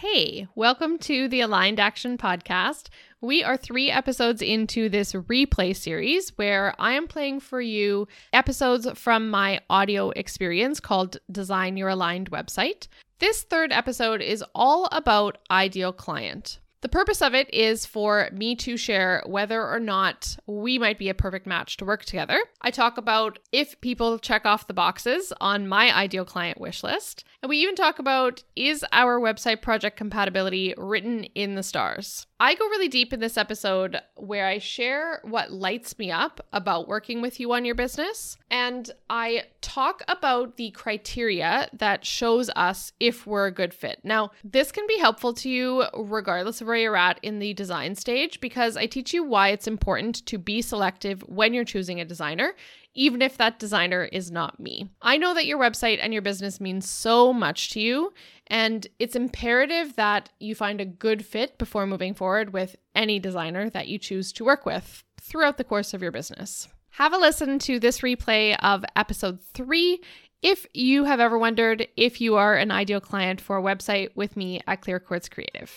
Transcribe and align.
Hey, 0.00 0.46
welcome 0.54 0.96
to 1.00 1.28
the 1.28 1.42
Aligned 1.42 1.78
Action 1.78 2.16
Podcast. 2.16 2.88
We 3.20 3.44
are 3.44 3.58
three 3.58 3.90
episodes 3.90 4.40
into 4.40 4.88
this 4.88 5.12
replay 5.12 5.76
series 5.76 6.30
where 6.36 6.74
I 6.78 6.92
am 6.92 7.06
playing 7.06 7.40
for 7.40 7.60
you 7.60 8.08
episodes 8.32 8.88
from 8.94 9.28
my 9.28 9.60
audio 9.68 10.08
experience 10.08 10.80
called 10.80 11.18
Design 11.30 11.76
Your 11.76 11.90
Aligned 11.90 12.30
Website. 12.30 12.88
This 13.18 13.42
third 13.42 13.72
episode 13.72 14.22
is 14.22 14.42
all 14.54 14.88
about 14.90 15.36
Ideal 15.50 15.92
Client. 15.92 16.60
The 16.82 16.88
purpose 16.88 17.20
of 17.20 17.34
it 17.34 17.52
is 17.52 17.84
for 17.84 18.30
me 18.32 18.56
to 18.56 18.78
share 18.78 19.22
whether 19.26 19.66
or 19.66 19.78
not 19.78 20.38
we 20.46 20.78
might 20.78 20.98
be 20.98 21.10
a 21.10 21.14
perfect 21.14 21.46
match 21.46 21.76
to 21.76 21.84
work 21.84 22.06
together. 22.06 22.42
I 22.62 22.70
talk 22.70 22.96
about 22.96 23.38
if 23.52 23.78
people 23.82 24.18
check 24.18 24.46
off 24.46 24.66
the 24.66 24.72
boxes 24.72 25.30
on 25.42 25.68
my 25.68 25.94
ideal 25.94 26.24
client 26.24 26.58
wish 26.58 26.82
list. 26.82 27.24
And 27.42 27.50
we 27.50 27.58
even 27.58 27.74
talk 27.74 27.98
about 27.98 28.42
is 28.56 28.84
our 28.92 29.20
website 29.20 29.60
project 29.60 29.98
compatibility 29.98 30.72
written 30.78 31.24
in 31.34 31.54
the 31.54 31.62
stars? 31.62 32.26
I 32.42 32.54
go 32.54 32.64
really 32.66 32.88
deep 32.88 33.12
in 33.12 33.20
this 33.20 33.36
episode 33.36 34.00
where 34.16 34.46
I 34.46 34.58
share 34.58 35.20
what 35.24 35.52
lights 35.52 35.98
me 35.98 36.10
up 36.10 36.40
about 36.54 36.88
working 36.88 37.20
with 37.20 37.38
you 37.38 37.52
on 37.52 37.66
your 37.66 37.74
business. 37.74 38.38
And 38.50 38.90
I 39.10 39.44
talk 39.60 40.02
about 40.08 40.56
the 40.56 40.70
criteria 40.70 41.68
that 41.74 42.06
shows 42.06 42.48
us 42.56 42.92
if 42.98 43.26
we're 43.26 43.46
a 43.46 43.52
good 43.52 43.74
fit. 43.74 44.00
Now, 44.04 44.30
this 44.42 44.72
can 44.72 44.86
be 44.86 44.98
helpful 44.98 45.34
to 45.34 45.50
you 45.50 45.84
regardless 45.94 46.62
of 46.62 46.69
where 46.70 46.78
you're 46.78 46.96
at 46.96 47.20
in 47.22 47.38
the 47.38 47.52
design 47.52 47.94
stage 47.94 48.40
because 48.40 48.76
I 48.76 48.86
teach 48.86 49.12
you 49.12 49.22
why 49.22 49.48
it's 49.48 49.66
important 49.66 50.24
to 50.26 50.38
be 50.38 50.62
selective 50.62 51.20
when 51.22 51.52
you're 51.52 51.64
choosing 51.64 52.00
a 52.00 52.04
designer 52.06 52.54
even 52.94 53.22
if 53.22 53.36
that 53.36 53.58
designer 53.58 54.04
is 54.04 54.30
not 54.30 54.58
me. 54.58 54.90
I 55.00 55.16
know 55.16 55.34
that 55.34 55.46
your 55.46 55.58
website 55.58 55.98
and 56.02 56.12
your 56.12 56.22
business 56.22 56.60
means 56.60 56.88
so 56.88 57.32
much 57.32 57.70
to 57.70 57.80
you, 57.80 58.12
and 58.48 58.86
it's 58.98 59.16
imperative 59.16 59.96
that 59.96 60.30
you 60.40 60.54
find 60.54 60.80
a 60.80 60.84
good 60.84 61.24
fit 61.24 61.56
before 61.58 61.86
moving 61.86 62.14
forward 62.14 62.52
with 62.52 62.76
any 62.94 63.18
designer 63.18 63.70
that 63.70 63.88
you 63.88 63.98
choose 63.98 64.32
to 64.32 64.44
work 64.44 64.66
with 64.66 65.04
throughout 65.20 65.56
the 65.56 65.64
course 65.64 65.94
of 65.94 66.02
your 66.02 66.12
business. 66.12 66.68
Have 66.94 67.12
a 67.12 67.18
listen 67.18 67.58
to 67.60 67.78
this 67.78 68.00
replay 68.00 68.56
of 68.60 68.84
episode 68.96 69.40
three 69.54 70.00
if 70.42 70.66
you 70.74 71.04
have 71.04 71.20
ever 71.20 71.38
wondered 71.38 71.86
if 71.96 72.20
you 72.20 72.36
are 72.36 72.56
an 72.56 72.70
ideal 72.70 73.00
client 73.00 73.40
for 73.40 73.58
a 73.58 73.62
website 73.62 74.08
with 74.16 74.36
me 74.36 74.60
at 74.66 74.80
Clear 74.80 74.98
Quartz 74.98 75.28
Creative. 75.28 75.70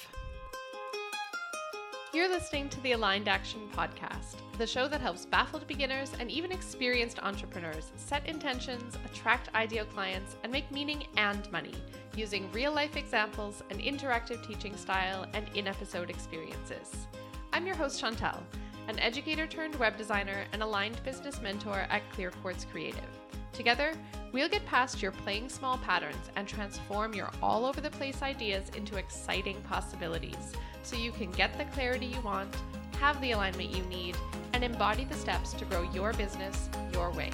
You're 2.14 2.30
listening 2.30 2.69
to 2.69 2.80
the 2.81 2.92
Aligned 2.92 3.28
Action 3.28 3.61
Podcast, 3.75 4.36
the 4.59 4.67
show 4.67 4.88
that 4.88 5.02
helps 5.02 5.25
baffled 5.25 5.66
beginners 5.66 6.11
and 6.20 6.30
even 6.30 6.52
experienced 6.52 7.17
entrepreneurs 7.23 7.92
set 7.95 8.28
intentions, 8.28 9.00
attract 9.03 9.50
ideal 9.55 9.86
clients, 9.86 10.36
and 10.44 10.52
make 10.52 10.70
meaning 10.70 11.08
and 11.17 11.52
money 11.52 11.73
using 12.16 12.52
real 12.52 12.72
life 12.72 12.97
examples, 12.97 13.64
an 13.72 13.80
interactive 13.80 14.45
teaching 14.47 14.78
style, 14.78 15.25
and 15.33 15.47
in 15.55 15.66
episode 15.66 16.11
experiences. 16.11 17.08
I'm 17.52 17.66
your 17.66 17.75
host, 17.75 18.00
Chantel, 18.00 18.44
an 18.88 19.00
educator 19.00 19.48
turned 19.48 19.73
web 19.77 19.98
designer 19.98 20.45
and 20.52 20.61
aligned 20.61 21.03
business 21.03 21.42
mentor 21.42 21.88
at 21.89 22.08
Clear 22.11 22.30
Quartz 22.44 22.64
Creative. 22.64 23.22
Together, 23.53 23.93
we'll 24.31 24.49
get 24.49 24.65
past 24.65 25.01
your 25.01 25.11
playing 25.11 25.47
small 25.47 25.77
patterns 25.77 26.31
and 26.35 26.47
transform 26.47 27.13
your 27.13 27.31
all 27.41 27.65
over 27.65 27.79
the 27.79 27.89
place 27.91 28.21
ideas 28.23 28.69
into 28.75 28.97
exciting 28.97 29.61
possibilities 29.61 30.53
so 30.81 30.95
you 30.95 31.11
can 31.11 31.31
get 31.31 31.55
the 31.57 31.65
clarity 31.65 32.07
you 32.07 32.19
want, 32.21 32.53
have 32.99 33.19
the 33.21 33.31
alignment 33.31 33.69
you 33.69 33.83
need, 33.83 34.17
and 34.53 34.63
embody 34.63 35.05
the 35.05 35.13
steps 35.13 35.53
to 35.53 35.65
grow 35.65 35.83
your 35.93 36.13
business 36.13 36.67
your 36.91 37.11
way. 37.11 37.29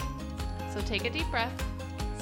So 0.73 0.81
take 0.81 1.05
a 1.05 1.09
deep 1.09 1.29
breath, 1.31 1.63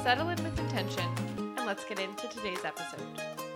settle 0.04 0.30
in 0.30 0.42
with 0.44 0.58
intention, 0.60 1.06
and 1.38 1.66
let's 1.66 1.84
get 1.86 2.00
into 2.00 2.28
today's 2.28 2.64
episode. 2.64 3.47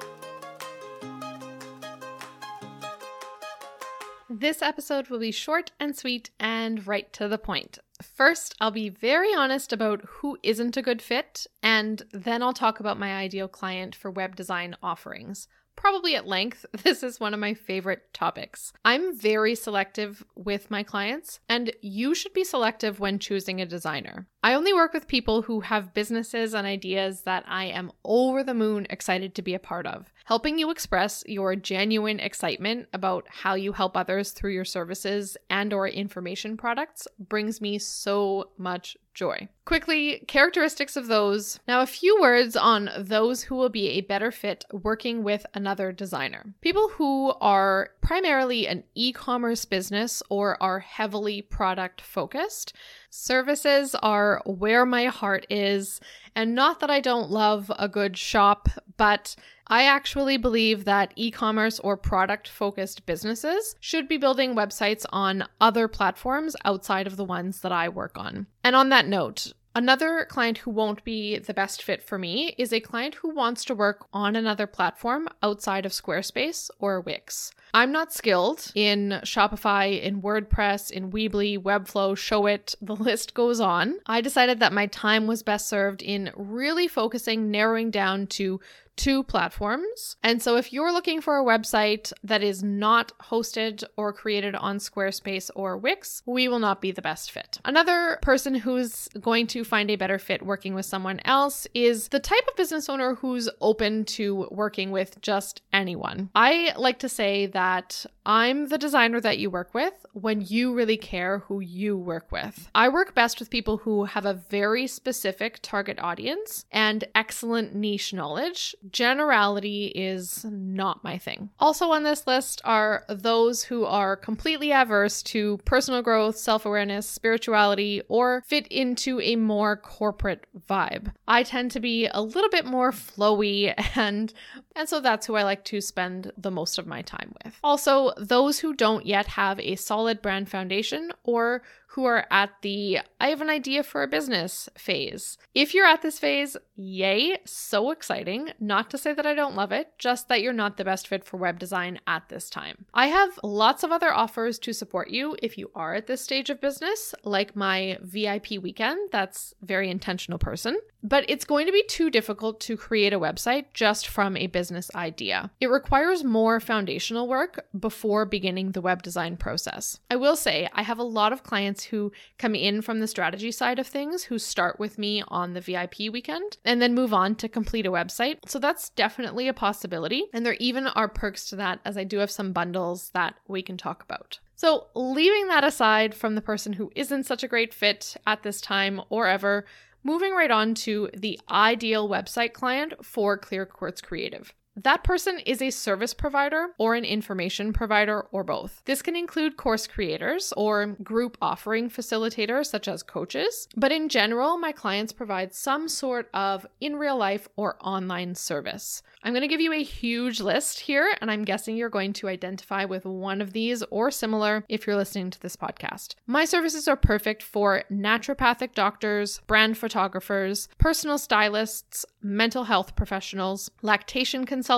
This 4.41 4.63
episode 4.63 5.09
will 5.09 5.19
be 5.19 5.31
short 5.31 5.69
and 5.79 5.95
sweet 5.95 6.31
and 6.39 6.87
right 6.87 7.13
to 7.13 7.27
the 7.27 7.37
point. 7.37 7.77
First, 8.01 8.55
I'll 8.59 8.71
be 8.71 8.89
very 8.89 9.31
honest 9.35 9.71
about 9.71 10.01
who 10.03 10.39
isn't 10.41 10.75
a 10.75 10.81
good 10.81 10.99
fit, 10.99 11.45
and 11.61 12.01
then 12.11 12.41
I'll 12.41 12.51
talk 12.51 12.79
about 12.79 12.97
my 12.97 13.15
ideal 13.15 13.47
client 13.47 13.93
for 13.93 14.09
web 14.09 14.35
design 14.35 14.75
offerings 14.81 15.47
probably 15.75 16.15
at 16.15 16.27
length. 16.27 16.65
This 16.83 17.03
is 17.03 17.19
one 17.19 17.33
of 17.33 17.39
my 17.39 17.53
favorite 17.53 18.13
topics. 18.13 18.73
I'm 18.83 19.15
very 19.15 19.55
selective 19.55 20.23
with 20.35 20.71
my 20.71 20.83
clients, 20.83 21.39
and 21.47 21.71
you 21.81 22.15
should 22.15 22.33
be 22.33 22.43
selective 22.43 22.99
when 22.99 23.19
choosing 23.19 23.61
a 23.61 23.65
designer. 23.65 24.27
I 24.43 24.55
only 24.55 24.73
work 24.73 24.91
with 24.93 25.07
people 25.07 25.43
who 25.43 25.59
have 25.59 25.93
businesses 25.93 26.55
and 26.55 26.65
ideas 26.65 27.21
that 27.21 27.43
I 27.47 27.65
am 27.65 27.91
over 28.03 28.43
the 28.43 28.55
moon 28.55 28.87
excited 28.89 29.35
to 29.35 29.43
be 29.43 29.53
a 29.53 29.59
part 29.59 29.85
of. 29.85 30.11
Helping 30.25 30.57
you 30.57 30.71
express 30.71 31.23
your 31.27 31.55
genuine 31.55 32.19
excitement 32.19 32.87
about 32.91 33.25
how 33.27 33.53
you 33.53 33.73
help 33.73 33.95
others 33.95 34.31
through 34.31 34.53
your 34.53 34.65
services 34.65 35.37
and 35.49 35.73
or 35.73 35.87
information 35.87 36.57
products 36.57 37.07
brings 37.19 37.61
me 37.61 37.77
so 37.77 38.49
much 38.57 38.97
joy. 39.13 39.47
Quickly, 39.65 40.23
characteristics 40.27 40.95
of 40.95 41.07
those. 41.07 41.59
Now, 41.67 41.81
a 41.81 41.85
few 41.85 42.19
words 42.21 42.55
on 42.55 42.89
those 42.97 43.43
who 43.43 43.55
will 43.55 43.69
be 43.69 43.89
a 43.89 44.01
better 44.01 44.31
fit 44.31 44.65
working 44.71 45.23
with 45.23 45.45
another 45.53 45.91
designer. 45.91 46.53
People 46.61 46.89
who 46.89 47.33
are 47.41 47.89
primarily 48.01 48.67
an 48.67 48.83
e 48.95 49.11
commerce 49.11 49.65
business 49.65 50.23
or 50.29 50.61
are 50.63 50.79
heavily 50.79 51.41
product 51.41 52.01
focused. 52.01 52.73
Services 53.09 53.95
are 53.95 54.30
where 54.45 54.85
my 54.85 55.05
heart 55.05 55.45
is, 55.49 55.99
and 56.35 56.55
not 56.55 56.79
that 56.79 56.89
I 56.89 56.99
don't 56.99 57.29
love 57.29 57.71
a 57.77 57.87
good 57.87 58.17
shop, 58.17 58.69
but 58.97 59.35
I 59.67 59.83
actually 59.83 60.37
believe 60.37 60.85
that 60.85 61.13
e 61.15 61.31
commerce 61.31 61.79
or 61.79 61.95
product 61.95 62.49
focused 62.49 63.05
businesses 63.05 63.75
should 63.79 64.07
be 64.07 64.17
building 64.17 64.55
websites 64.55 65.05
on 65.11 65.45
other 65.61 65.87
platforms 65.87 66.55
outside 66.65 67.07
of 67.07 67.15
the 67.15 67.23
ones 67.23 67.61
that 67.61 67.71
I 67.71 67.87
work 67.89 68.17
on. 68.17 68.47
And 68.63 68.75
on 68.75 68.89
that 68.89 69.07
note, 69.07 69.53
Another 69.73 70.25
client 70.29 70.59
who 70.59 70.71
won't 70.71 71.03
be 71.05 71.39
the 71.39 71.53
best 71.53 71.81
fit 71.81 72.03
for 72.03 72.17
me 72.17 72.53
is 72.57 72.73
a 72.73 72.81
client 72.81 73.15
who 73.15 73.33
wants 73.33 73.63
to 73.65 73.75
work 73.75 74.05
on 74.11 74.35
another 74.35 74.67
platform 74.67 75.29
outside 75.41 75.85
of 75.85 75.93
Squarespace 75.93 76.69
or 76.79 76.99
Wix. 76.99 77.51
I'm 77.73 77.93
not 77.93 78.11
skilled 78.11 78.69
in 78.75 79.21
Shopify, 79.23 80.01
in 80.01 80.21
WordPress, 80.21 80.91
in 80.91 81.09
Weebly, 81.09 81.57
Webflow, 81.57 82.15
Showit, 82.15 82.75
the 82.81 82.97
list 82.97 83.33
goes 83.33 83.61
on. 83.61 83.97
I 84.05 84.19
decided 84.19 84.59
that 84.59 84.73
my 84.73 84.87
time 84.87 85.25
was 85.25 85.41
best 85.41 85.69
served 85.69 86.01
in 86.01 86.31
really 86.35 86.89
focusing, 86.89 87.49
narrowing 87.49 87.89
down 87.89 88.27
to 88.27 88.59
two 88.97 89.23
platforms. 89.23 90.15
And 90.21 90.41
so 90.41 90.57
if 90.57 90.71
you're 90.73 90.91
looking 90.91 91.21
for 91.21 91.39
a 91.39 91.43
website 91.43 92.11
that 92.23 92.43
is 92.43 92.61
not 92.61 93.17
hosted 93.19 93.83
or 93.97 94.13
created 94.13 94.53
on 94.53 94.77
Squarespace 94.77 95.49
or 95.55 95.77
Wix, 95.77 96.21
we 96.25 96.47
will 96.47 96.59
not 96.59 96.81
be 96.81 96.91
the 96.91 97.01
best 97.01 97.31
fit. 97.31 97.59
Another 97.65 98.19
person 98.21 98.53
who's 98.53 99.07
going 99.19 99.47
to 99.47 99.60
find 99.63 99.89
a 99.89 99.95
better 99.95 100.19
fit 100.19 100.45
working 100.45 100.73
with 100.73 100.85
someone 100.85 101.19
else 101.25 101.67
is 101.73 102.09
the 102.09 102.19
type 102.19 102.47
of 102.47 102.55
business 102.55 102.89
owner 102.89 103.15
who's 103.15 103.49
open 103.59 104.05
to 104.05 104.47
working 104.51 104.91
with 104.91 105.19
just 105.21 105.61
anyone. 105.73 106.29
I 106.35 106.73
like 106.77 106.99
to 106.99 107.09
say 107.09 107.47
that 107.47 108.05
I'm 108.25 108.67
the 108.67 108.77
designer 108.77 109.19
that 109.21 109.39
you 109.39 109.49
work 109.49 109.73
with 109.73 110.05
when 110.13 110.41
you 110.41 110.73
really 110.73 110.97
care 110.97 111.39
who 111.39 111.59
you 111.59 111.97
work 111.97 112.31
with. 112.31 112.69
I 112.75 112.89
work 112.89 113.15
best 113.15 113.39
with 113.39 113.49
people 113.49 113.77
who 113.77 114.05
have 114.05 114.25
a 114.25 114.33
very 114.33 114.85
specific 114.85 115.59
target 115.61 115.97
audience 115.99 116.65
and 116.71 117.03
excellent 117.15 117.73
niche 117.73 118.13
knowledge. 118.13 118.75
Generality 118.91 119.87
is 119.95 120.45
not 120.45 121.03
my 121.03 121.17
thing. 121.17 121.49
Also 121.59 121.91
on 121.91 122.03
this 122.03 122.27
list 122.27 122.61
are 122.63 123.05
those 123.09 123.63
who 123.63 123.85
are 123.85 124.15
completely 124.15 124.71
averse 124.71 125.23
to 125.23 125.57
personal 125.65 126.01
growth, 126.01 126.37
self 126.37 126.65
awareness, 126.65 127.09
spirituality, 127.09 128.01
or 128.07 128.43
fit 128.45 128.67
into 128.67 129.19
a 129.21 129.35
more 129.51 129.75
corporate 129.75 130.45
vibe. 130.69 131.11
I 131.27 131.43
tend 131.43 131.71
to 131.71 131.81
be 131.81 132.07
a 132.07 132.21
little 132.21 132.49
bit 132.49 132.65
more 132.65 132.93
flowy 132.93 133.73
and 133.97 134.33
and 134.75 134.87
so 134.87 134.99
that's 134.99 135.25
who 135.25 135.35
I 135.35 135.43
like 135.43 135.63
to 135.65 135.81
spend 135.81 136.31
the 136.37 136.51
most 136.51 136.77
of 136.77 136.87
my 136.87 137.01
time 137.01 137.33
with. 137.43 137.57
Also, 137.63 138.11
those 138.17 138.59
who 138.59 138.73
don't 138.73 139.05
yet 139.05 139.27
have 139.27 139.59
a 139.59 139.75
solid 139.75 140.21
brand 140.21 140.49
foundation 140.49 141.11
or 141.23 141.61
who 141.91 142.05
are 142.05 142.25
at 142.31 142.51
the 142.61 142.99
I 143.19 143.27
have 143.27 143.41
an 143.41 143.49
idea 143.49 143.83
for 143.83 144.01
a 144.01 144.07
business 144.07 144.69
phase. 144.77 145.37
If 145.53 145.73
you're 145.73 145.85
at 145.85 146.01
this 146.01 146.19
phase, 146.19 146.55
yay, 146.75 147.37
so 147.45 147.91
exciting. 147.91 148.49
Not 148.59 148.89
to 148.91 148.97
say 148.97 149.13
that 149.13 149.25
I 149.25 149.33
don't 149.33 149.55
love 149.55 149.73
it, 149.73 149.89
just 149.99 150.29
that 150.29 150.41
you're 150.41 150.53
not 150.53 150.77
the 150.77 150.85
best 150.85 151.07
fit 151.07 151.25
for 151.25 151.35
web 151.35 151.59
design 151.59 151.99
at 152.07 152.29
this 152.29 152.49
time. 152.49 152.85
I 152.93 153.07
have 153.07 153.37
lots 153.43 153.83
of 153.83 153.91
other 153.91 154.13
offers 154.13 154.57
to 154.59 154.73
support 154.73 155.09
you 155.09 155.35
if 155.43 155.57
you 155.57 155.69
are 155.75 155.95
at 155.95 156.07
this 156.07 156.21
stage 156.21 156.49
of 156.49 156.61
business, 156.61 157.13
like 157.25 157.57
my 157.57 157.97
VIP 158.01 158.51
weekend, 158.61 159.09
that's 159.11 159.53
very 159.61 159.89
intentional 159.89 160.39
person. 160.39 160.77
But 161.03 161.25
it's 161.27 161.45
going 161.45 161.65
to 161.65 161.71
be 161.71 161.83
too 161.83 162.09
difficult 162.09 162.59
to 162.61 162.77
create 162.77 163.13
a 163.13 163.19
website 163.19 163.65
just 163.73 164.07
from 164.07 164.37
a 164.37 164.47
business 164.47 164.89
idea. 164.95 165.51
It 165.59 165.69
requires 165.69 166.23
more 166.23 166.59
foundational 166.59 167.27
work 167.27 167.65
before 167.77 168.25
beginning 168.25 168.71
the 168.71 168.81
web 168.81 169.01
design 169.03 169.37
process. 169.37 169.99
I 170.09 170.15
will 170.15 170.35
say, 170.35 170.69
I 170.73 170.83
have 170.83 170.99
a 170.99 171.03
lot 171.03 171.33
of 171.33 171.43
clients 171.43 171.85
who 171.85 172.11
come 172.37 172.55
in 172.55 172.81
from 172.81 172.99
the 172.99 173.07
strategy 173.07 173.51
side 173.51 173.79
of 173.79 173.87
things 173.87 174.23
who 174.23 174.39
start 174.39 174.79
with 174.79 174.97
me 174.97 175.23
on 175.27 175.53
the 175.53 175.61
VIP 175.61 176.11
weekend 176.11 176.57
and 176.65 176.81
then 176.81 176.93
move 176.93 177.13
on 177.13 177.35
to 177.35 177.49
complete 177.49 177.85
a 177.85 177.91
website. 177.91 178.37
So 178.45 178.59
that's 178.59 178.89
definitely 178.89 179.47
a 179.47 179.53
possibility. 179.53 180.25
And 180.33 180.45
there 180.45 180.57
even 180.59 180.87
are 180.87 181.07
perks 181.07 181.49
to 181.49 181.55
that, 181.57 181.79
as 181.85 181.97
I 181.97 182.03
do 182.03 182.17
have 182.17 182.31
some 182.31 182.53
bundles 182.53 183.09
that 183.13 183.35
we 183.47 183.61
can 183.61 183.77
talk 183.77 184.03
about. 184.03 184.39
So, 184.55 184.87
leaving 184.93 185.47
that 185.47 185.63
aside 185.63 186.13
from 186.13 186.35
the 186.35 186.41
person 186.41 186.73
who 186.73 186.91
isn't 186.95 187.23
such 187.23 187.43
a 187.43 187.47
great 187.47 187.73
fit 187.73 188.15
at 188.27 188.43
this 188.43 188.61
time 188.61 189.01
or 189.09 189.25
ever, 189.25 189.65
moving 190.03 190.33
right 190.33 190.51
on 190.51 190.73
to 190.75 191.09
the 191.13 191.39
ideal 191.49 192.07
website 192.09 192.53
client 192.53 193.05
for 193.05 193.37
Clear 193.37 193.65
Quartz 193.65 194.01
Creative. 194.01 194.53
That 194.83 195.03
person 195.03 195.37
is 195.45 195.61
a 195.61 195.69
service 195.69 196.15
provider 196.15 196.69
or 196.79 196.95
an 196.95 197.05
information 197.05 197.71
provider 197.71 198.21
or 198.31 198.43
both. 198.43 198.81
This 198.85 199.03
can 199.03 199.15
include 199.15 199.55
course 199.55 199.85
creators 199.85 200.51
or 200.57 200.97
group 201.03 201.37
offering 201.39 201.87
facilitators, 201.87 202.65
such 202.65 202.87
as 202.87 203.03
coaches. 203.03 203.67
But 203.77 203.91
in 203.91 204.09
general, 204.09 204.57
my 204.57 204.71
clients 204.71 205.13
provide 205.13 205.53
some 205.53 205.87
sort 205.87 206.29
of 206.33 206.65
in 206.79 206.95
real 206.95 207.15
life 207.15 207.47
or 207.57 207.77
online 207.79 208.33
service. 208.33 209.03
I'm 209.21 209.33
going 209.33 209.43
to 209.43 209.47
give 209.47 209.61
you 209.61 209.71
a 209.71 209.83
huge 209.83 210.41
list 210.41 210.79
here, 210.79 211.15
and 211.21 211.29
I'm 211.29 211.43
guessing 211.43 211.77
you're 211.77 211.89
going 211.89 212.13
to 212.13 212.27
identify 212.27 212.85
with 212.85 213.05
one 213.05 213.39
of 213.39 213.53
these 213.53 213.83
or 213.91 214.09
similar 214.09 214.65
if 214.67 214.87
you're 214.87 214.95
listening 214.95 215.29
to 215.29 215.39
this 215.39 215.55
podcast. 215.55 216.15
My 216.25 216.43
services 216.43 216.87
are 216.87 216.95
perfect 216.95 217.43
for 217.43 217.83
naturopathic 217.91 218.73
doctors, 218.73 219.41
brand 219.45 219.77
photographers, 219.77 220.69
personal 220.79 221.19
stylists, 221.19 222.03
mental 222.23 222.63
health 222.63 222.95
professionals, 222.95 223.69
lactation 223.83 224.43
consultants, 224.43 224.70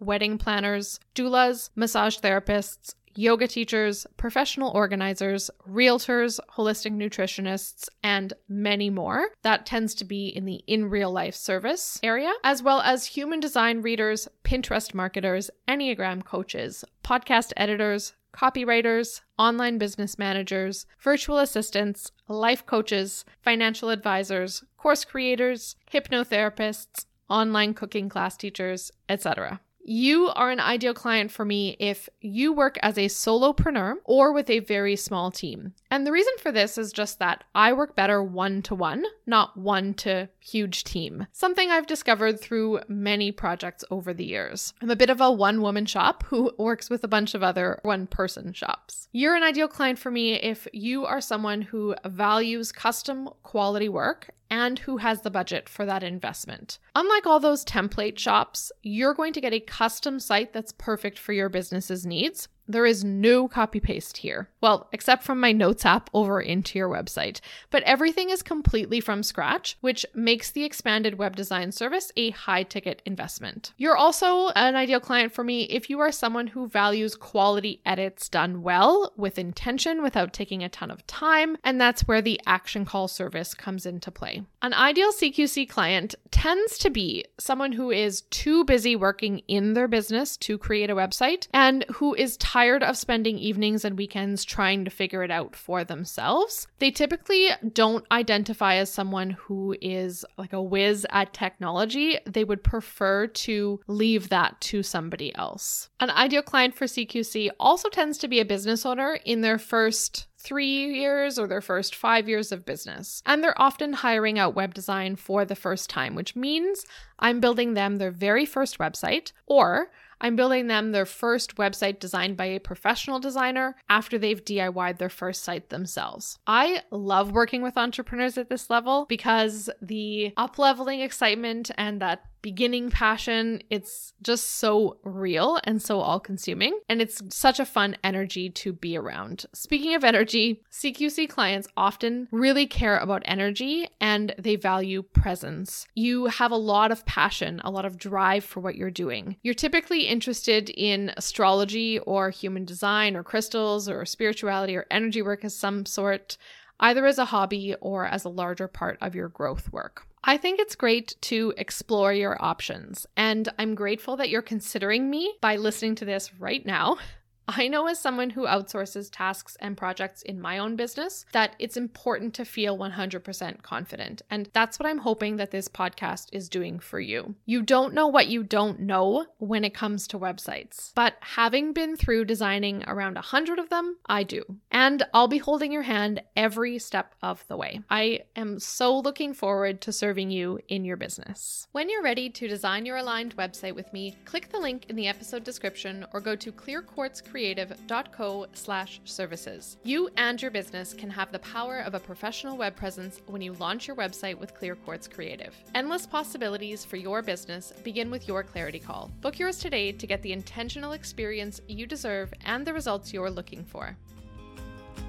wedding 0.00 0.36
planners, 0.36 1.00
doulas, 1.14 1.70
massage 1.74 2.18
therapists, 2.18 2.94
yoga 3.16 3.48
teachers, 3.48 4.06
professional 4.18 4.70
organizers, 4.72 5.50
realtors, 5.66 6.38
holistic 6.56 6.92
nutritionists, 6.92 7.88
and 8.02 8.34
many 8.48 8.90
more. 8.90 9.28
That 9.42 9.64
tends 9.64 9.94
to 9.94 10.04
be 10.04 10.28
in 10.28 10.44
the 10.44 10.62
in 10.66 10.90
real 10.90 11.10
life 11.10 11.34
service 11.34 11.98
area, 12.02 12.34
as 12.44 12.62
well 12.62 12.80
as 12.82 13.06
human 13.06 13.40
design 13.40 13.80
readers, 13.80 14.28
Pinterest 14.44 14.92
marketers, 14.92 15.50
Enneagram 15.66 16.22
coaches, 16.22 16.84
podcast 17.02 17.52
editors, 17.56 18.12
copywriters, 18.34 19.22
online 19.38 19.78
business 19.78 20.18
managers, 20.18 20.86
virtual 21.00 21.38
assistants, 21.38 22.10
life 22.28 22.66
coaches, 22.66 23.24
financial 23.40 23.88
advisors, 23.88 24.64
course 24.76 25.04
creators, 25.04 25.76
hypnotherapists, 25.90 27.06
online 27.28 27.74
cooking 27.74 28.08
class 28.08 28.36
teachers, 28.36 28.90
etc. 29.08 29.60
You 29.86 30.28
are 30.28 30.50
an 30.50 30.60
ideal 30.60 30.94
client 30.94 31.30
for 31.30 31.44
me 31.44 31.76
if 31.78 32.08
you 32.22 32.54
work 32.54 32.78
as 32.82 32.96
a 32.96 33.04
solopreneur 33.04 33.96
or 34.04 34.32
with 34.32 34.48
a 34.48 34.60
very 34.60 34.96
small 34.96 35.30
team. 35.30 35.74
And 35.90 36.06
the 36.06 36.12
reason 36.12 36.32
for 36.40 36.50
this 36.50 36.78
is 36.78 36.90
just 36.90 37.18
that 37.18 37.44
I 37.54 37.74
work 37.74 37.94
better 37.94 38.22
one 38.22 38.62
to 38.62 38.74
one, 38.74 39.04
not 39.26 39.58
one 39.58 39.92
to 39.94 40.30
huge 40.40 40.84
team. 40.84 41.26
Something 41.32 41.70
I've 41.70 41.86
discovered 41.86 42.40
through 42.40 42.80
many 42.88 43.30
projects 43.30 43.84
over 43.90 44.14
the 44.14 44.24
years. 44.24 44.72
I'm 44.80 44.90
a 44.90 44.96
bit 44.96 45.10
of 45.10 45.20
a 45.20 45.30
one 45.30 45.60
woman 45.60 45.84
shop 45.84 46.24
who 46.28 46.50
works 46.58 46.88
with 46.88 47.04
a 47.04 47.08
bunch 47.08 47.34
of 47.34 47.42
other 47.42 47.78
one 47.82 48.06
person 48.06 48.54
shops. 48.54 49.08
You're 49.12 49.36
an 49.36 49.42
ideal 49.42 49.68
client 49.68 49.98
for 49.98 50.10
me 50.10 50.32
if 50.32 50.66
you 50.72 51.04
are 51.04 51.20
someone 51.20 51.60
who 51.60 51.94
values 52.06 52.72
custom 52.72 53.28
quality 53.42 53.90
work 53.90 54.30
and 54.50 54.80
who 54.80 54.98
has 54.98 55.22
the 55.22 55.30
budget 55.30 55.68
for 55.68 55.84
that 55.86 56.02
investment. 56.02 56.78
Unlike 56.94 57.26
all 57.26 57.40
those 57.40 57.64
template 57.64 58.18
shops, 58.18 58.70
you're 58.82 59.14
going 59.14 59.32
to 59.32 59.40
get 59.40 59.52
a 59.52 59.60
custom 59.60 60.20
site 60.20 60.52
that's 60.52 60.72
perfect 60.72 61.18
for 61.18 61.32
your 61.32 61.48
business's 61.48 62.06
needs. 62.06 62.48
There 62.66 62.86
is 62.86 63.04
no 63.04 63.46
copy 63.48 63.80
paste 63.80 64.18
here. 64.18 64.48
Well, 64.64 64.88
except 64.92 65.24
from 65.24 65.40
my 65.40 65.52
notes 65.52 65.84
app 65.84 66.08
over 66.14 66.40
into 66.40 66.78
your 66.78 66.88
website. 66.88 67.40
But 67.68 67.82
everything 67.82 68.30
is 68.30 68.42
completely 68.42 68.98
from 68.98 69.22
scratch, 69.22 69.76
which 69.82 70.06
makes 70.14 70.50
the 70.50 70.64
expanded 70.64 71.18
web 71.18 71.36
design 71.36 71.70
service 71.70 72.10
a 72.16 72.30
high 72.30 72.62
ticket 72.62 73.02
investment. 73.04 73.74
You're 73.76 73.98
also 73.98 74.48
an 74.56 74.74
ideal 74.74 75.00
client 75.00 75.34
for 75.34 75.44
me 75.44 75.64
if 75.64 75.90
you 75.90 76.00
are 76.00 76.10
someone 76.10 76.46
who 76.46 76.66
values 76.66 77.14
quality 77.14 77.82
edits 77.84 78.30
done 78.30 78.62
well 78.62 79.12
with 79.18 79.38
intention 79.38 80.02
without 80.02 80.32
taking 80.32 80.64
a 80.64 80.70
ton 80.70 80.90
of 80.90 81.06
time. 81.06 81.58
And 81.62 81.78
that's 81.78 82.08
where 82.08 82.22
the 82.22 82.40
action 82.46 82.86
call 82.86 83.06
service 83.06 83.52
comes 83.52 83.84
into 83.84 84.10
play. 84.10 84.44
An 84.62 84.72
ideal 84.72 85.12
CQC 85.12 85.68
client 85.68 86.14
tends 86.30 86.78
to 86.78 86.88
be 86.88 87.26
someone 87.38 87.72
who 87.72 87.90
is 87.90 88.22
too 88.30 88.64
busy 88.64 88.96
working 88.96 89.40
in 89.46 89.74
their 89.74 89.88
business 89.88 90.38
to 90.38 90.56
create 90.56 90.88
a 90.88 90.96
website 90.96 91.48
and 91.52 91.84
who 91.96 92.14
is 92.14 92.38
tired 92.38 92.82
of 92.82 92.96
spending 92.96 93.38
evenings 93.38 93.84
and 93.84 93.98
weekends 93.98 94.42
trying 94.54 94.84
to 94.84 94.90
figure 94.90 95.24
it 95.24 95.32
out 95.32 95.56
for 95.56 95.82
themselves. 95.82 96.68
They 96.78 96.92
typically 96.92 97.48
don't 97.72 98.06
identify 98.12 98.76
as 98.76 98.88
someone 98.88 99.30
who 99.30 99.74
is 99.80 100.24
like 100.38 100.52
a 100.52 100.62
whiz 100.62 101.04
at 101.10 101.34
technology. 101.34 102.18
They 102.24 102.44
would 102.44 102.62
prefer 102.62 103.26
to 103.26 103.80
leave 103.88 104.28
that 104.28 104.60
to 104.60 104.84
somebody 104.84 105.34
else. 105.34 105.88
An 105.98 106.10
ideal 106.10 106.42
client 106.42 106.76
for 106.76 106.84
CQC 106.84 107.50
also 107.58 107.88
tends 107.88 108.16
to 108.18 108.28
be 108.28 108.38
a 108.38 108.44
business 108.44 108.86
owner 108.86 109.18
in 109.24 109.40
their 109.40 109.58
first 109.58 110.28
three 110.38 110.94
years 110.94 111.36
or 111.36 111.48
their 111.48 111.62
first 111.62 111.96
five 111.96 112.28
years 112.28 112.52
of 112.52 112.64
business. 112.64 113.22
And 113.26 113.42
they're 113.42 113.60
often 113.60 113.92
hiring 113.92 114.38
out 114.38 114.54
web 114.54 114.72
design 114.72 115.16
for 115.16 115.44
the 115.44 115.56
first 115.56 115.90
time, 115.90 116.14
which 116.14 116.36
means 116.36 116.84
I'm 117.18 117.40
building 117.40 117.74
them 117.74 117.96
their 117.96 118.12
very 118.12 118.44
first 118.46 118.78
website 118.78 119.32
or 119.46 119.90
I'm 120.20 120.36
building 120.36 120.66
them 120.66 120.92
their 120.92 121.06
first 121.06 121.56
website 121.56 121.98
designed 121.98 122.36
by 122.36 122.46
a 122.46 122.60
professional 122.60 123.20
designer 123.20 123.76
after 123.88 124.18
they've 124.18 124.44
DIYed 124.44 124.98
their 124.98 125.08
first 125.08 125.42
site 125.42 125.70
themselves. 125.70 126.38
I 126.46 126.82
love 126.90 127.32
working 127.32 127.62
with 127.62 127.76
entrepreneurs 127.76 128.38
at 128.38 128.48
this 128.48 128.70
level 128.70 129.06
because 129.08 129.70
the 129.80 130.32
up 130.36 130.58
leveling 130.58 131.00
excitement 131.00 131.70
and 131.76 132.00
that 132.00 132.24
beginning 132.44 132.90
passion. 132.90 133.62
It's 133.70 134.12
just 134.20 134.58
so 134.58 134.98
real 135.02 135.58
and 135.64 135.80
so 135.80 136.00
all 136.00 136.20
consuming. 136.20 136.78
And 136.90 137.00
it's 137.00 137.22
such 137.30 137.58
a 137.58 137.64
fun 137.64 137.96
energy 138.04 138.50
to 138.50 138.74
be 138.74 138.98
around. 138.98 139.46
Speaking 139.54 139.94
of 139.94 140.04
energy, 140.04 140.62
CQC 140.70 141.30
clients 141.30 141.68
often 141.74 142.28
really 142.30 142.66
care 142.66 142.98
about 142.98 143.22
energy 143.24 143.88
and 143.98 144.34
they 144.38 144.56
value 144.56 145.02
presence. 145.02 145.86
You 145.94 146.26
have 146.26 146.50
a 146.50 146.56
lot 146.56 146.92
of 146.92 147.06
passion, 147.06 147.62
a 147.64 147.70
lot 147.70 147.86
of 147.86 147.96
drive 147.96 148.44
for 148.44 148.60
what 148.60 148.76
you're 148.76 148.90
doing. 148.90 149.36
You're 149.42 149.54
typically 149.54 150.02
interested 150.02 150.68
in 150.68 151.14
astrology 151.16 151.98
or 152.00 152.28
human 152.28 152.66
design 152.66 153.16
or 153.16 153.22
crystals 153.22 153.88
or 153.88 154.04
spirituality 154.04 154.76
or 154.76 154.84
energy 154.90 155.22
work 155.22 155.44
of 155.44 155.52
some 155.52 155.86
sort 155.86 156.36
either 156.80 157.06
as 157.06 157.18
a 157.18 157.26
hobby 157.26 157.74
or 157.80 158.06
as 158.06 158.24
a 158.24 158.28
larger 158.28 158.68
part 158.68 158.98
of 159.00 159.14
your 159.14 159.28
growth 159.28 159.72
work. 159.72 160.06
I 160.22 160.36
think 160.38 160.58
it's 160.58 160.74
great 160.74 161.16
to 161.22 161.52
explore 161.56 162.12
your 162.12 162.42
options, 162.42 163.06
and 163.16 163.48
I'm 163.58 163.74
grateful 163.74 164.16
that 164.16 164.30
you're 164.30 164.42
considering 164.42 165.10
me 165.10 165.34
by 165.40 165.56
listening 165.56 165.96
to 165.96 166.04
this 166.04 166.32
right 166.34 166.64
now. 166.64 166.98
I 167.46 167.68
know 167.68 167.86
as 167.86 167.98
someone 167.98 168.30
who 168.30 168.46
outsources 168.46 169.10
tasks 169.12 169.56
and 169.60 169.76
projects 169.76 170.22
in 170.22 170.40
my 170.40 170.58
own 170.58 170.76
business 170.76 171.26
that 171.32 171.54
it's 171.58 171.76
important 171.76 172.32
to 172.34 172.44
feel 172.44 172.78
100% 172.78 173.62
confident. 173.62 174.22
And 174.30 174.48
that's 174.52 174.78
what 174.78 174.88
I'm 174.88 174.98
hoping 174.98 175.36
that 175.36 175.50
this 175.50 175.68
podcast 175.68 176.28
is 176.32 176.48
doing 176.48 176.78
for 176.78 177.00
you. 177.00 177.34
You 177.44 177.62
don't 177.62 177.92
know 177.92 178.06
what 178.06 178.28
you 178.28 178.42
don't 178.42 178.80
know 178.80 179.26
when 179.38 179.64
it 179.64 179.74
comes 179.74 180.08
to 180.08 180.18
websites, 180.18 180.92
but 180.94 181.16
having 181.20 181.72
been 181.72 181.96
through 181.96 182.24
designing 182.24 182.82
around 182.86 183.14
100 183.14 183.58
of 183.58 183.68
them, 183.68 183.98
I 184.06 184.22
do. 184.22 184.42
And 184.70 185.04
I'll 185.12 185.28
be 185.28 185.38
holding 185.38 185.70
your 185.70 185.82
hand 185.82 186.22
every 186.36 186.78
step 186.78 187.14
of 187.22 187.44
the 187.48 187.56
way. 187.56 187.80
I 187.90 188.20
am 188.36 188.58
so 188.58 188.98
looking 188.98 189.34
forward 189.34 189.80
to 189.82 189.92
serving 189.92 190.30
you 190.30 190.60
in 190.68 190.84
your 190.84 190.96
business. 190.96 191.68
When 191.72 191.90
you're 191.90 192.02
ready 192.02 192.30
to 192.30 192.48
design 192.48 192.86
your 192.86 192.96
aligned 192.96 193.36
website 193.36 193.74
with 193.74 193.92
me, 193.92 194.16
click 194.24 194.48
the 194.48 194.58
link 194.58 194.86
in 194.88 194.96
the 194.96 195.08
episode 195.08 195.44
description 195.44 196.06
or 196.12 196.20
go 196.20 196.34
to 196.36 196.50
Clear 196.50 196.80
Quartz 196.80 197.20
creative.co 197.34 198.46
slash 198.52 199.00
services. 199.04 199.76
You 199.82 200.08
and 200.16 200.40
your 200.40 200.52
business 200.52 200.94
can 200.94 201.10
have 201.10 201.32
the 201.32 201.40
power 201.40 201.80
of 201.80 201.94
a 201.94 201.98
professional 201.98 202.56
web 202.56 202.76
presence 202.76 203.20
when 203.26 203.42
you 203.42 203.54
launch 203.54 203.88
your 203.88 203.96
website 203.96 204.38
with 204.38 204.54
Clear 204.54 204.76
Quartz 204.76 205.08
Creative. 205.08 205.52
Endless 205.74 206.06
possibilities 206.06 206.84
for 206.84 206.94
your 206.94 207.22
business 207.22 207.72
begin 207.82 208.08
with 208.08 208.28
your 208.28 208.44
clarity 208.44 208.78
call. 208.78 209.10
Book 209.20 209.40
yours 209.40 209.58
today 209.58 209.90
to 209.90 210.06
get 210.06 210.22
the 210.22 210.32
intentional 210.32 210.92
experience 210.92 211.60
you 211.66 211.88
deserve 211.88 212.32
and 212.44 212.64
the 212.64 212.72
results 212.72 213.12
you're 213.12 213.32
looking 213.32 213.64
for. 213.64 213.96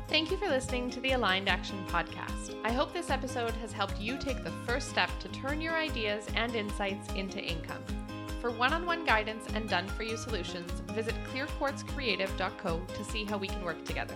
Thank 0.08 0.32
you 0.32 0.38
for 0.38 0.48
listening 0.48 0.90
to 0.92 1.00
the 1.02 1.12
Aligned 1.12 1.48
Action 1.48 1.78
Podcast. 1.88 2.56
I 2.64 2.72
hope 2.72 2.92
this 2.92 3.12
episode 3.12 3.54
has 3.62 3.72
helped 3.72 4.00
you 4.00 4.18
take 4.18 4.44
the 4.44 4.54
first 4.66 4.90
step 4.90 5.12
to 5.20 5.28
turn 5.28 5.62
your 5.62 5.76
ideas 5.76 6.26
and 6.36 6.56
insights 6.56 7.08
into 7.14 7.40
income. 7.40 7.84
For 8.46 8.52
one 8.52 8.74
on 8.74 8.86
one 8.86 9.06
guidance 9.06 9.48
and 9.56 9.68
done 9.68 9.88
for 9.88 10.04
you 10.04 10.16
solutions, 10.18 10.70
visit 10.94 11.16
clearquartzcreative.co 11.34 12.80
to 12.80 13.04
see 13.04 13.24
how 13.24 13.40
we 13.40 13.48
can 13.48 13.66
work 13.66 13.84
together. 13.86 14.14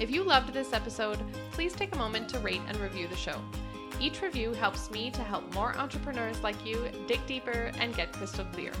If 0.00 0.10
you 0.10 0.24
loved 0.24 0.52
this 0.52 0.72
episode, 0.72 1.20
please 1.52 1.72
take 1.72 1.94
a 1.94 1.98
moment 1.98 2.28
to 2.30 2.40
rate 2.40 2.62
and 2.66 2.76
review 2.80 3.06
the 3.06 3.14
show. 3.14 3.40
Each 4.00 4.22
review 4.22 4.54
helps 4.54 4.90
me 4.90 5.12
to 5.12 5.22
help 5.22 5.54
more 5.54 5.76
entrepreneurs 5.76 6.42
like 6.42 6.66
you 6.66 6.84
dig 7.06 7.24
deeper 7.26 7.70
and 7.78 7.94
get 7.94 8.12
crystal 8.12 8.44
clear. 8.46 8.72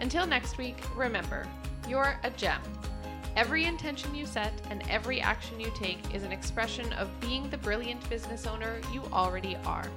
Until 0.00 0.26
next 0.26 0.58
week, 0.58 0.76
remember, 0.94 1.46
you're 1.88 2.20
a 2.22 2.28
gem. 2.28 2.60
Every 3.36 3.64
intention 3.64 4.14
you 4.14 4.26
set 4.26 4.52
and 4.68 4.82
every 4.90 5.22
action 5.22 5.58
you 5.58 5.72
take 5.74 6.14
is 6.14 6.24
an 6.24 6.32
expression 6.32 6.92
of 6.92 7.08
being 7.22 7.48
the 7.48 7.56
brilliant 7.56 8.06
business 8.10 8.46
owner 8.46 8.82
you 8.92 9.02
already 9.14 9.56
are. 9.64 9.88